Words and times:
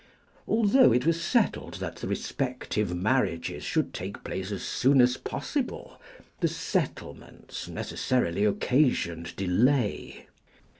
Although 0.47 0.91
it 0.91 1.05
was 1.05 1.21
settled 1.21 1.75
that 1.75 1.97
the 1.97 2.07
respective 2.07 2.95
marriages 2.95 3.63
should 3.63 3.93
take 3.93 4.23
place 4.23 4.51
as 4.51 4.63
soon 4.63 4.99
as 4.99 5.15
possible, 5.15 6.01
the 6.39 6.47
settlements 6.47 7.67
necessarily 7.67 8.43
occasioned 8.43 9.35
delay. 9.35 10.25